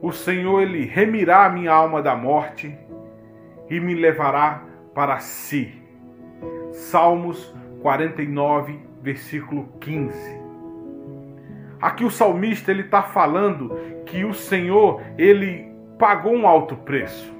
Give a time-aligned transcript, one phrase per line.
[0.00, 2.76] o Senhor ele remirá a minha alma da morte
[3.68, 4.62] e me levará
[4.94, 5.74] para si.
[6.72, 10.38] Salmos 49, versículo 15.
[11.80, 13.76] Aqui o salmista ele está falando
[14.06, 15.68] que o Senhor ele
[15.98, 17.32] pagou um alto preço,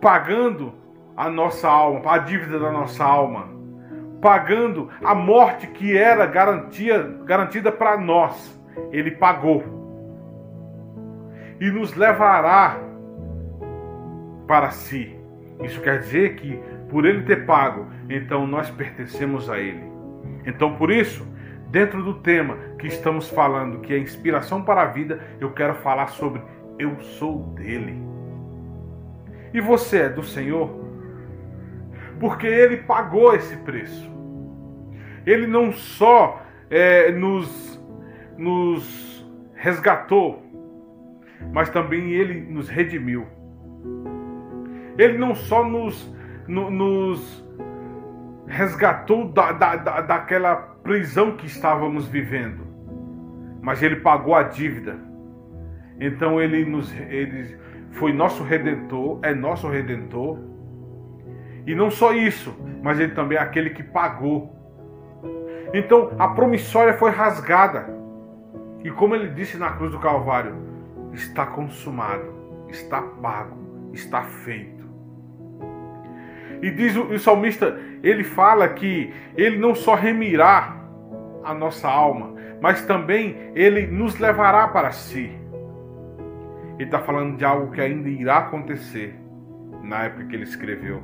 [0.00, 0.72] pagando
[1.16, 3.48] a nossa alma, a dívida da nossa alma,
[4.20, 8.60] pagando a morte que era garantia, garantida para nós.
[8.90, 9.81] Ele pagou
[11.62, 12.76] e nos levará
[14.48, 15.16] para si.
[15.62, 19.84] Isso quer dizer que por ele ter pago, então nós pertencemos a ele.
[20.44, 21.24] Então por isso,
[21.68, 26.08] dentro do tema que estamos falando, que é inspiração para a vida, eu quero falar
[26.08, 26.42] sobre
[26.80, 27.96] eu sou dele.
[29.54, 30.68] E você é do Senhor?
[32.18, 34.10] Porque ele pagou esse preço.
[35.24, 37.80] Ele não só é, nos,
[38.36, 40.41] nos resgatou,
[41.52, 43.26] mas também ele nos redimiu.
[44.98, 46.14] Ele não só nos,
[46.46, 47.42] no, nos
[48.46, 52.66] resgatou da, da, da, daquela prisão que estávamos vivendo,
[53.62, 54.98] mas ele pagou a dívida.
[55.98, 57.56] Então ele nos ele
[57.92, 60.38] foi nosso redentor, é nosso redentor.
[61.66, 64.52] E não só isso, mas ele também é aquele que pagou.
[65.72, 67.86] Então a promissória foi rasgada.
[68.82, 70.71] E como ele disse na cruz do Calvário,
[71.12, 74.82] está consumado, está pago, está feito.
[76.62, 80.76] E diz o, o salmista, ele fala que ele não só remirá
[81.44, 85.30] a nossa alma, mas também ele nos levará para si.
[86.74, 89.18] Ele está falando de algo que ainda irá acontecer
[89.82, 91.02] na época que ele escreveu.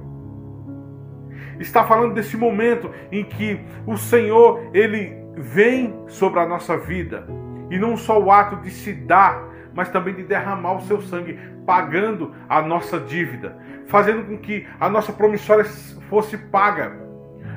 [1.58, 7.26] Está falando desse momento em que o Senhor ele vem sobre a nossa vida
[7.70, 9.47] e não só o ato de se dar,
[9.78, 13.56] mas também de derramar o seu sangue, pagando a nossa dívida,
[13.86, 15.64] fazendo com que a nossa promissória
[16.10, 16.98] fosse paga.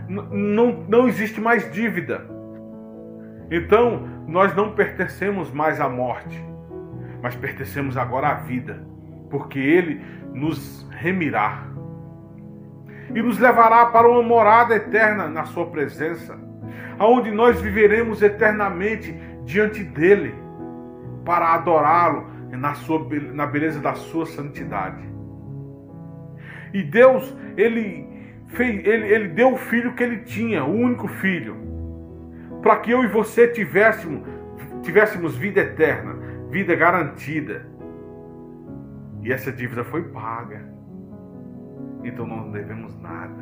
[0.08, 2.24] não, não existe mais dívida.
[3.50, 6.40] Então, nós não pertencemos mais à morte,
[7.24, 8.86] mas pertencemos agora à vida,
[9.32, 10.00] porque Ele
[10.32, 11.64] nos remirá
[13.16, 16.38] e nos levará para uma morada eterna na Sua presença,
[17.00, 19.12] aonde nós viveremos eternamente
[19.44, 20.36] diante dEle,
[21.32, 25.02] para adorá-lo na, sua, na beleza da Sua santidade.
[26.74, 28.06] E Deus, ele,
[28.48, 31.56] fez, ele, ele deu o filho que ele tinha, o único filho,
[32.62, 34.28] para que eu e você tivéssemos,
[34.84, 36.16] tivéssemos vida eterna,
[36.50, 37.66] vida garantida.
[39.22, 40.66] E essa dívida foi paga.
[42.04, 43.42] Então não devemos nada.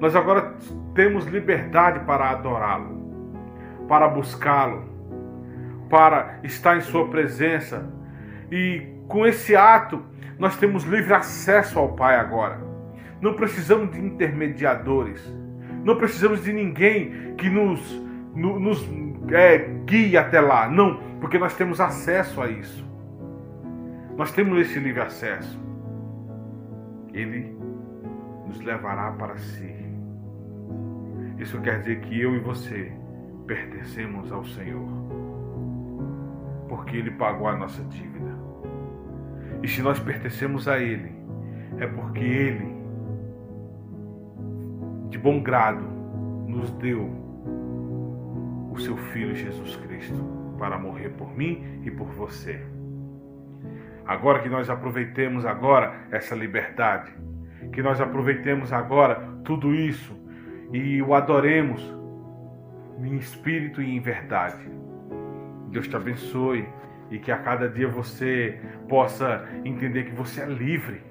[0.00, 0.56] Nós agora
[0.92, 4.95] temos liberdade para adorá-lo, para buscá-lo,
[5.88, 7.88] para estar em Sua presença.
[8.50, 10.02] E com esse ato,
[10.38, 12.60] nós temos livre acesso ao Pai agora.
[13.20, 15.22] Não precisamos de intermediadores.
[15.84, 18.02] Não precisamos de ninguém que nos,
[18.34, 18.88] nos
[19.32, 20.68] é, guie até lá.
[20.68, 22.84] Não, porque nós temos acesso a isso.
[24.16, 25.60] Nós temos esse livre acesso.
[27.12, 27.56] Ele
[28.46, 29.74] nos levará para si.
[31.38, 32.92] Isso quer dizer que eu e você
[33.46, 35.05] pertencemos ao Senhor.
[36.76, 38.36] Porque Ele pagou a nossa dívida.
[39.62, 41.10] E se nós pertencemos a Ele,
[41.78, 42.76] é porque Ele,
[45.08, 45.82] de bom grado,
[46.46, 47.10] nos deu
[48.70, 50.22] o seu Filho Jesus Cristo
[50.58, 52.60] para morrer por mim e por você.
[54.04, 57.10] Agora que nós aproveitemos agora essa liberdade,
[57.72, 60.14] que nós aproveitemos agora tudo isso
[60.72, 61.82] e o adoremos
[63.02, 64.85] em espírito e em verdade.
[65.76, 66.66] Deus te abençoe
[67.10, 68.58] e que a cada dia você
[68.88, 71.02] possa entender que você é livre.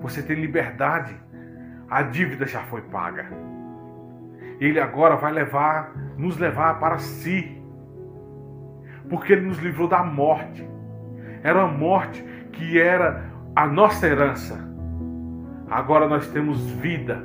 [0.00, 1.14] Você tem liberdade.
[1.88, 3.26] A dívida já foi paga.
[4.58, 7.62] Ele agora vai levar, nos levar para si.
[9.08, 10.68] Porque ele nos livrou da morte.
[11.44, 12.20] Era a morte
[12.50, 13.22] que era
[13.54, 14.58] a nossa herança.
[15.70, 17.22] Agora nós temos vida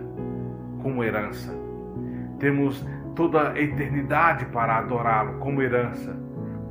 [0.83, 1.51] como herança.
[2.38, 6.15] Temos toda a eternidade para adorá-lo como herança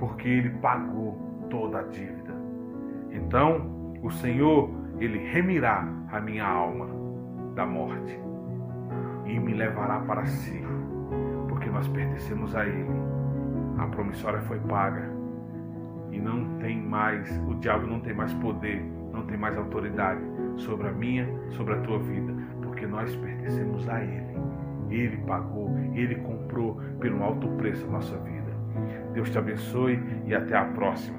[0.02, 1.16] porque ele pagou
[1.48, 2.34] toda a dívida.
[3.12, 4.68] Então, o Senhor,
[4.98, 6.88] ele remirá a minha alma
[7.54, 8.18] da morte
[9.24, 10.60] e me levará para si,
[11.48, 12.90] porque nós pertencemos a ele.
[13.78, 15.08] A promissória foi paga
[16.10, 20.20] e não tem mais, o diabo não tem mais poder, não tem mais autoridade
[20.56, 24.36] sobre a minha, sobre a tua vida, porque nós pertencemos a ele.
[24.94, 28.52] Ele pagou, ele comprou pelo alto preço a nossa vida.
[29.12, 31.18] Deus te abençoe e até a próxima.